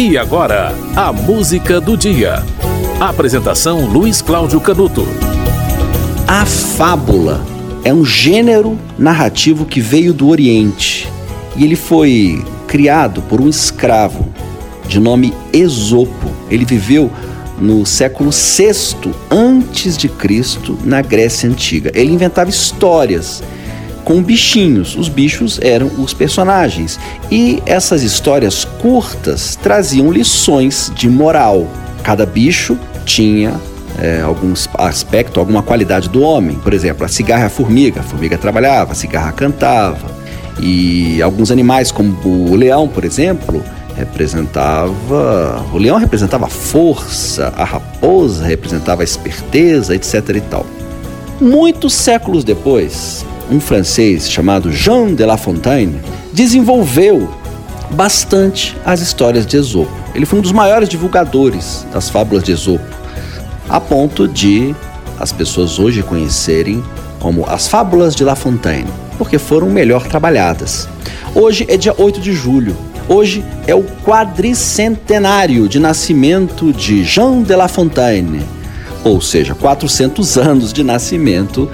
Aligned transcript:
E 0.00 0.16
agora, 0.16 0.72
a 0.94 1.12
música 1.12 1.80
do 1.80 1.96
dia. 1.96 2.44
Apresentação 3.00 3.84
Luiz 3.84 4.22
Cláudio 4.22 4.60
Canuto. 4.60 5.04
A 6.24 6.46
fábula 6.46 7.44
é 7.82 7.92
um 7.92 8.04
gênero 8.04 8.78
narrativo 8.96 9.66
que 9.66 9.80
veio 9.80 10.14
do 10.14 10.28
Oriente 10.28 11.08
e 11.56 11.64
ele 11.64 11.74
foi 11.74 12.40
criado 12.68 13.22
por 13.22 13.40
um 13.40 13.48
escravo 13.48 14.32
de 14.86 15.00
nome 15.00 15.34
Esopo. 15.52 16.30
Ele 16.48 16.64
viveu 16.64 17.10
no 17.60 17.84
século 17.84 18.30
VI 18.30 19.12
antes 19.28 19.98
de 19.98 20.08
Cristo 20.08 20.78
na 20.84 21.02
Grécia 21.02 21.50
antiga. 21.50 21.90
Ele 21.92 22.12
inventava 22.12 22.48
histórias 22.48 23.42
com 24.08 24.22
bichinhos. 24.22 24.96
Os 24.96 25.06
bichos 25.06 25.60
eram 25.62 25.90
os 25.98 26.14
personagens. 26.14 26.98
E 27.30 27.62
essas 27.66 28.02
histórias 28.02 28.64
curtas 28.64 29.54
traziam 29.54 30.10
lições 30.10 30.90
de 30.94 31.10
moral. 31.10 31.66
Cada 32.02 32.24
bicho 32.24 32.78
tinha 33.04 33.52
é, 33.98 34.22
algum 34.22 34.54
aspecto, 34.78 35.38
alguma 35.38 35.62
qualidade 35.62 36.08
do 36.08 36.22
homem. 36.22 36.56
Por 36.56 36.72
exemplo, 36.72 37.04
a 37.04 37.08
cigarra 37.08 37.42
e 37.42 37.46
a 37.46 37.50
formiga. 37.50 38.00
A 38.00 38.02
formiga 38.02 38.38
trabalhava, 38.38 38.92
a 38.92 38.94
cigarra 38.94 39.30
cantava. 39.30 40.10
E 40.58 41.20
alguns 41.20 41.50
animais, 41.50 41.92
como 41.92 42.16
o 42.24 42.56
leão, 42.56 42.88
por 42.88 43.04
exemplo, 43.04 43.62
representava. 43.94 45.66
O 45.70 45.76
leão 45.76 45.98
representava 45.98 46.46
a 46.46 46.48
força, 46.48 47.52
a 47.54 47.64
raposa 47.64 48.42
representava 48.42 49.02
a 49.02 49.04
esperteza, 49.04 49.94
etc. 49.94 50.14
e 50.34 50.40
tal. 50.40 50.64
Muitos 51.40 51.92
séculos 51.92 52.42
depois, 52.42 53.24
um 53.50 53.60
francês 53.60 54.30
chamado 54.30 54.70
Jean 54.72 55.14
de 55.14 55.24
La 55.24 55.36
Fontaine 55.36 56.00
desenvolveu 56.32 57.28
bastante 57.90 58.76
as 58.84 59.00
histórias 59.00 59.46
de 59.46 59.56
Esopo. 59.56 59.92
Ele 60.14 60.26
foi 60.26 60.38
um 60.38 60.42
dos 60.42 60.52
maiores 60.52 60.88
divulgadores 60.88 61.86
das 61.92 62.10
fábulas 62.10 62.44
de 62.44 62.52
Esopo, 62.52 62.84
a 63.68 63.80
ponto 63.80 64.28
de 64.28 64.74
as 65.18 65.32
pessoas 65.32 65.78
hoje 65.78 66.02
conhecerem 66.02 66.82
como 67.18 67.44
as 67.48 67.66
fábulas 67.66 68.14
de 68.14 68.22
La 68.22 68.36
Fontaine, 68.36 68.88
porque 69.16 69.38
foram 69.38 69.68
melhor 69.70 70.06
trabalhadas. 70.06 70.88
Hoje 71.34 71.66
é 71.68 71.76
dia 71.76 71.94
8 71.96 72.20
de 72.20 72.32
julho. 72.32 72.76
Hoje 73.08 73.42
é 73.66 73.74
o 73.74 73.82
quadricentenário 74.04 75.66
de 75.66 75.80
nascimento 75.80 76.72
de 76.72 77.02
Jean 77.02 77.42
de 77.42 77.56
La 77.56 77.66
Fontaine, 77.66 78.42
ou 79.02 79.20
seja, 79.20 79.54
400 79.54 80.36
anos 80.36 80.72
de 80.72 80.84
nascimento 80.84 81.70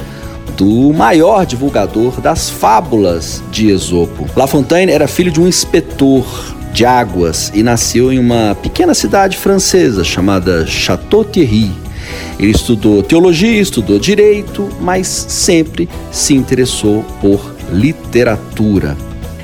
do 0.57 0.93
maior 0.93 1.45
divulgador 1.45 2.21
das 2.21 2.49
fábulas 2.49 3.43
de 3.51 3.71
Esopo. 3.71 4.27
La 4.37 4.47
Fontaine 4.47 4.93
era 4.93 5.09
filho 5.09 5.31
de 5.31 5.41
um 5.41 5.49
inspetor 5.49 6.25
de 6.73 6.85
águas 6.85 7.53
e 7.55 7.63
nasceu 7.63 8.13
em 8.13 8.19
uma 8.19 8.57
pequena 8.61 8.95
cidade 8.95 9.37
francesa 9.37 10.03
chamada 10.03 10.67
Château-Thierry. 10.67 11.73
Ele 12.39 12.51
estudou 12.51 13.03
teologia, 13.03 13.61
estudou 13.61 13.99
direito, 13.99 14.69
mas 14.81 15.07
sempre 15.07 15.89
se 16.11 16.35
interessou 16.35 17.05
por 17.21 17.55
literatura. 17.73 18.97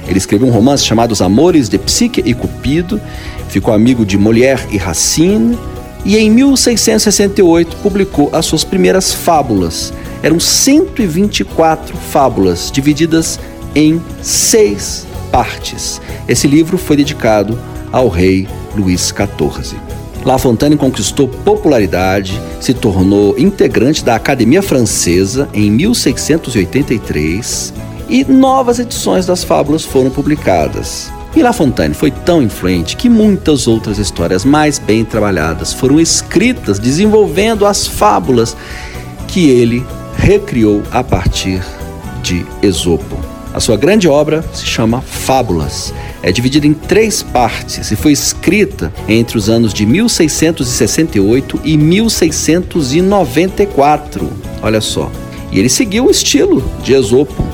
Ele 0.09 0.19
escreveu 0.19 0.48
um 0.48 0.51
romance 0.51 0.84
chamado 0.84 1.12
Os 1.12 1.23
Amores 1.23 1.69
de 1.69 1.78
Psique 1.78 2.21
e 2.27 2.34
Cupido, 2.34 3.01
ficou 3.48 3.73
amigo 3.73 4.05
de 4.05 4.19
Molière 4.19 4.62
e 4.71 4.77
Racine, 4.77 5.56
e 6.05 6.17
em 6.17 6.31
1668 6.31 7.77
publicou 7.77 8.28
as 8.33 8.47
suas 8.47 8.65
primeiras 8.65 9.12
fábulas, 9.12 9.93
eram 10.22 10.38
124 10.38 11.96
fábulas 11.96 12.70
divididas 12.70 13.40
em 13.74 14.00
seis 14.22 15.06
partes. 15.30 16.00
Esse 16.28 16.46
livro 16.46 16.76
foi 16.76 16.96
dedicado 16.96 17.58
ao 17.92 18.08
rei 18.08 18.46
Luís 18.76 19.08
XIV. 19.08 19.78
La 20.24 20.38
Fontaine 20.38 20.76
conquistou 20.76 21.28
popularidade, 21.28 22.41
se 22.60 22.74
tornou 22.74 23.38
integrante 23.38 24.04
da 24.04 24.16
Academia 24.16 24.62
Francesa 24.62 25.48
em 25.54 25.70
1683 25.70 27.72
e 28.09 28.25
novas 28.25 28.78
edições 28.78 29.25
das 29.25 29.42
fábulas 29.42 29.84
foram 29.84 30.10
publicadas. 30.10 31.10
E 31.34 31.42
La 31.42 31.53
Fontaine 31.53 31.94
foi 31.94 32.10
tão 32.10 32.42
influente 32.42 32.97
que 32.97 33.09
muitas 33.09 33.69
outras 33.69 33.98
histórias 33.98 34.44
mais 34.44 34.78
bem 34.78 35.04
trabalhadas 35.04 35.72
foram 35.72 36.00
escritas 36.00 36.78
desenvolvendo 36.78 37.64
as 37.64 37.86
fábulas 37.86 38.56
que 39.28 39.48
ele 39.48 39.86
recriou 40.20 40.82
a 40.92 41.03
partir 41.03 41.64
de 42.22 42.47
Esopo. 42.62 43.19
A 43.54 43.58
sua 43.58 43.76
grande 43.76 44.06
obra 44.06 44.44
se 44.53 44.64
chama 44.66 45.00
Fábulas. 45.00 45.92
É 46.22 46.31
dividida 46.31 46.66
em 46.66 46.75
três 46.75 47.22
partes 47.22 47.91
e 47.91 47.97
foi 47.97 48.12
escrita 48.12 48.92
entre 49.09 49.38
os 49.38 49.48
anos 49.48 49.72
de 49.72 49.86
1668 49.86 51.60
e 51.64 51.75
1694. 51.76 54.30
Olha 54.62 54.80
só. 54.80 55.10
E 55.50 55.59
ele 55.59 55.69
seguiu 55.69 56.06
o 56.06 56.10
estilo 56.10 56.62
de 56.84 56.92
Esopo. 56.92 57.44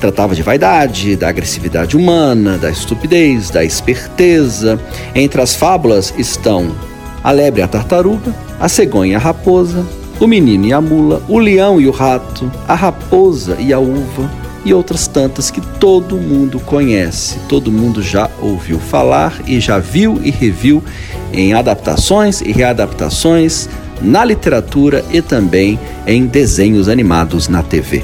Tratava 0.00 0.34
de 0.34 0.42
vaidade, 0.42 1.14
da 1.16 1.28
agressividade 1.28 1.94
humana, 1.96 2.56
da 2.56 2.70
estupidez, 2.70 3.50
da 3.50 3.62
esperteza. 3.64 4.80
Entre 5.14 5.42
as 5.42 5.54
fábulas 5.54 6.14
estão 6.16 6.74
a 7.22 7.30
lebre 7.32 7.60
e 7.60 7.64
a 7.64 7.68
tartaruga, 7.68 8.34
a 8.60 8.68
cegonha 8.68 9.12
e 9.12 9.16
a 9.16 9.18
raposa, 9.18 9.84
o 10.24 10.26
menino 10.26 10.64
e 10.64 10.72
a 10.72 10.80
mula, 10.80 11.22
o 11.28 11.38
leão 11.38 11.78
e 11.78 11.86
o 11.86 11.90
rato, 11.90 12.50
a 12.66 12.74
raposa 12.74 13.58
e 13.60 13.74
a 13.74 13.78
uva 13.78 14.30
e 14.64 14.72
outras 14.72 15.06
tantas 15.06 15.50
que 15.50 15.60
todo 15.78 16.16
mundo 16.16 16.58
conhece, 16.58 17.38
todo 17.46 17.70
mundo 17.70 18.02
já 18.02 18.30
ouviu 18.40 18.78
falar 18.78 19.34
e 19.46 19.60
já 19.60 19.78
viu 19.78 20.18
e 20.24 20.30
reviu 20.30 20.82
em 21.30 21.52
adaptações 21.52 22.40
e 22.40 22.52
readaptações 22.52 23.68
na 24.00 24.24
literatura 24.24 25.04
e 25.12 25.20
também 25.20 25.78
em 26.06 26.24
desenhos 26.24 26.88
animados 26.88 27.46
na 27.46 27.62
TV. 27.62 28.02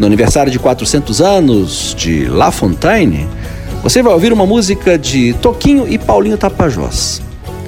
No 0.00 0.06
aniversário 0.06 0.50
de 0.50 0.58
400 0.58 1.20
anos 1.20 1.94
de 1.96 2.24
La 2.24 2.50
Fontaine, 2.50 3.28
você 3.84 4.02
vai 4.02 4.12
ouvir 4.12 4.32
uma 4.32 4.46
música 4.46 4.98
de 4.98 5.32
Toquinho 5.34 5.86
e 5.88 5.96
Paulinho 5.96 6.36
Tapajós, 6.36 7.22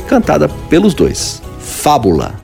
cantada 0.09 0.49
pelos 0.69 0.95
dois. 0.95 1.41
Fábula. 1.61 2.35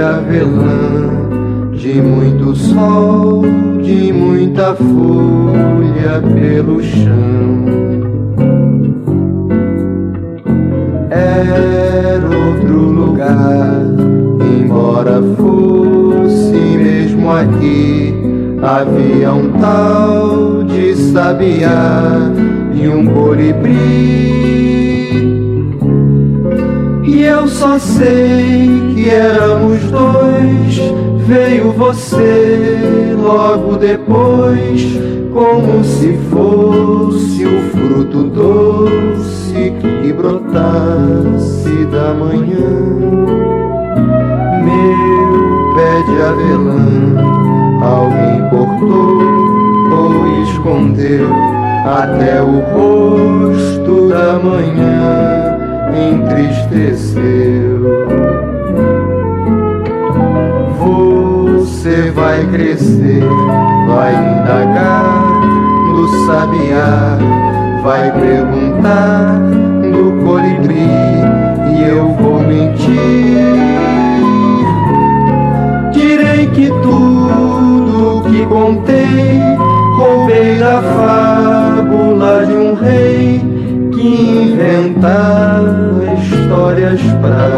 Avelã, 0.00 1.10
de 1.72 2.00
muito 2.00 2.54
sol, 2.54 3.42
de 3.82 4.12
muita 4.12 4.74
folha 4.74 6.20
pelo 6.34 6.82
chão. 6.82 7.64
Era 11.10 12.26
outro 12.26 12.78
lugar, 12.78 13.82
embora 14.58 15.22
fosse 15.36 16.56
mesmo 16.56 17.30
aqui, 17.30 18.14
havia 18.62 19.32
um 19.32 19.50
tal 19.60 20.64
de 20.64 20.94
sabiá 20.94 22.30
e 22.74 22.88
um 22.88 23.06
colibri. 23.06 24.49
Só 27.60 27.78
sei 27.78 28.94
que 28.94 29.10
éramos 29.10 29.80
dois. 29.90 30.80
Veio 31.26 31.72
você 31.72 33.14
logo 33.22 33.76
depois, 33.76 34.82
como 35.30 35.84
se 35.84 36.18
fosse 36.30 37.44
o 37.44 37.60
fruto 37.70 38.24
doce 38.24 39.74
que 39.78 40.12
brotasse 40.14 41.84
da 41.92 42.14
manhã. 42.14 42.80
Meu 44.64 45.74
pé 45.74 46.02
de 46.08 46.22
avelã, 46.22 46.80
alguém 47.82 48.48
cortou 48.48 49.20
ou 49.92 50.42
escondeu 50.44 51.28
até 51.84 52.40
o 52.40 52.60
rosto 52.72 54.08
da 54.08 54.38
manhã 54.38 55.49
entristeceu. 55.94 57.20
Você 60.78 62.10
vai 62.10 62.44
crescer, 62.46 63.22
vai 63.86 64.14
indagar 64.14 65.24
no 65.88 66.26
sabiá, 66.26 67.18
vai 67.82 68.12
perguntar 68.12 69.38
no 69.38 70.24
colibri 70.24 70.88
e 71.74 71.82
eu 71.88 72.14
vou 72.14 72.40
mentir. 72.40 72.90
Direi 75.92 76.46
que 76.48 76.68
tudo 76.82 78.22
que 78.30 78.46
contei 78.46 79.40
roubei 80.00 80.39
histórias 86.94 87.02
pra 87.20 87.48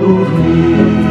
dormir. 0.00 1.04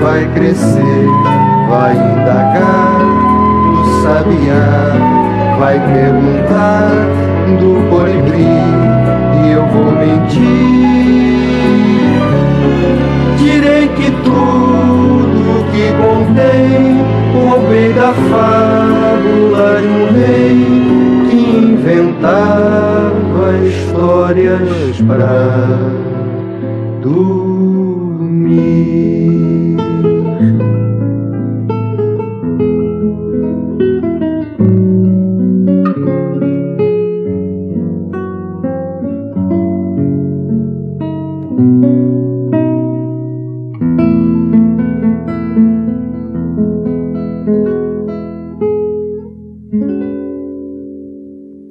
vai 0.00 0.32
crescer, 0.32 1.06
vai 1.68 1.94
indagar 1.96 2.98
do 3.74 4.02
sabiá, 4.02 5.56
vai 5.58 5.78
perguntar 5.92 6.90
do 7.58 7.88
colibri 7.90 9.07
vou 9.72 9.92
mentir. 9.92 11.48
Direi 13.38 13.88
que 13.88 14.10
tudo 14.24 15.64
que 15.70 15.92
contei 16.02 16.98
roubei 17.34 17.92
da 17.92 18.12
fábula 18.12 19.80
de 19.80 19.88
um 19.88 20.06
rei 20.12 20.58
que 21.30 21.40
inventava 21.72 23.58
histórias 23.66 25.00
para 25.06 25.78
dormir. 27.00 27.37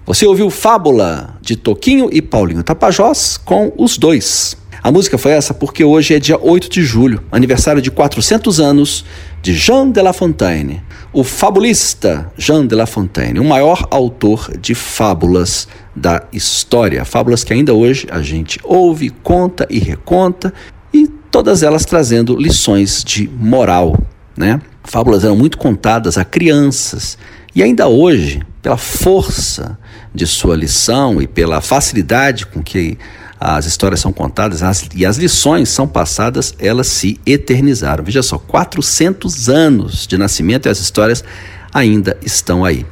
Você 0.07 0.25
ouviu 0.25 0.49
Fábula 0.49 1.37
de 1.41 1.57
Toquinho 1.57 2.07
e 2.09 2.21
Paulinho 2.21 2.63
Tapajós 2.63 3.35
com 3.35 3.73
os 3.77 3.97
dois. 3.97 4.55
A 4.81 4.89
música 4.89 5.17
foi 5.17 5.33
essa 5.33 5.53
porque 5.53 5.83
hoje 5.83 6.13
é 6.13 6.19
dia 6.19 6.39
8 6.41 6.69
de 6.69 6.81
julho, 6.81 7.21
aniversário 7.29 7.81
de 7.81 7.91
400 7.91 8.57
anos 8.61 9.03
de 9.41 9.53
Jean 9.53 9.91
de 9.91 10.01
La 10.01 10.13
Fontaine, 10.13 10.81
o 11.11 11.25
fabulista 11.25 12.31
Jean 12.37 12.65
de 12.65 12.73
La 12.73 12.85
Fontaine, 12.85 13.37
o 13.37 13.43
maior 13.43 13.85
autor 13.91 14.57
de 14.57 14.73
fábulas 14.73 15.67
da 15.93 16.23
história. 16.31 17.03
Fábulas 17.03 17.43
que 17.43 17.51
ainda 17.51 17.73
hoje 17.73 18.07
a 18.09 18.21
gente 18.21 18.61
ouve, 18.63 19.09
conta 19.09 19.67
e 19.69 19.77
reconta, 19.77 20.53
e 20.93 21.09
todas 21.29 21.63
elas 21.63 21.83
trazendo 21.83 22.37
lições 22.37 23.03
de 23.03 23.27
moral, 23.27 23.93
né? 24.37 24.61
Fábulas 24.85 25.25
eram 25.25 25.35
muito 25.35 25.57
contadas 25.57 26.17
a 26.17 26.23
crianças 26.23 27.17
e 27.57 27.63
ainda 27.63 27.87
hoje, 27.87 28.43
pela 28.61 28.77
força 28.77 29.79
de 30.17 30.27
sua 30.27 30.55
lição 30.55 31.21
e 31.21 31.27
pela 31.27 31.61
facilidade 31.61 32.45
com 32.45 32.61
que 32.61 32.97
as 33.39 33.65
histórias 33.65 33.99
são 33.99 34.11
contadas 34.11 34.63
as, 34.63 34.89
e 34.95 35.05
as 35.05 35.17
lições 35.17 35.69
são 35.69 35.87
passadas, 35.87 36.55
elas 36.57 36.87
se 36.87 37.19
eternizaram. 37.25 38.03
Veja 38.03 38.23
só, 38.23 38.37
400 38.37 39.47
anos 39.47 40.07
de 40.07 40.17
nascimento 40.17 40.65
e 40.65 40.69
as 40.69 40.79
histórias 40.79 41.23
ainda 41.71 42.17
estão 42.25 42.65
aí. 42.65 42.85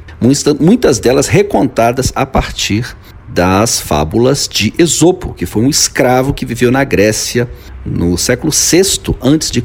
Muitas 0.60 0.98
delas 0.98 1.26
recontadas 1.26 2.12
a 2.14 2.24
partir 2.24 2.96
das 3.28 3.80
fábulas 3.80 4.48
de 4.48 4.72
Esopo, 4.78 5.34
que 5.34 5.44
foi 5.44 5.62
um 5.62 5.68
escravo 5.68 6.32
que 6.32 6.46
viveu 6.46 6.70
na 6.70 6.84
Grécia 6.84 7.50
no 7.84 8.16
século 8.16 8.52
VI 8.52 8.80
a.C. 9.20 9.62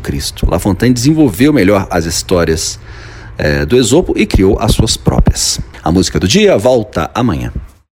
La 0.47 0.59
Fontaine 0.59 0.93
desenvolveu 0.93 1.53
melhor 1.53 1.87
as 1.89 2.05
histórias 2.05 2.79
é, 3.37 3.65
do 3.65 3.77
Esopo 3.77 4.13
e 4.17 4.25
criou 4.25 4.57
as 4.59 4.73
suas 4.73 4.97
próprias. 4.97 5.59
A 5.83 5.91
música 5.91 6.19
do 6.19 6.27
dia 6.27 6.57
volta 6.57 7.09
amanhã. 7.13 7.51